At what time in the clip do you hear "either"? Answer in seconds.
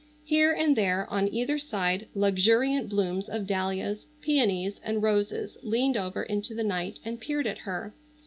1.31-1.59